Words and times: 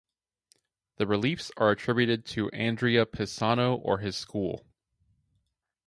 The 0.95 1.05
reliefs 1.05 1.51
are 1.57 1.69
attributed 1.69 2.25
to 2.33 2.49
Andrea 2.49 3.05
Pisano 3.05 3.75
or 3.75 3.99
his 3.99 4.17
school. 4.17 4.65